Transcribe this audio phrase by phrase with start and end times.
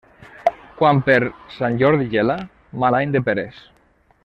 [0.79, 1.17] Quan per
[1.57, 2.39] Sant Jordi gela,
[2.85, 3.63] mal any de peres.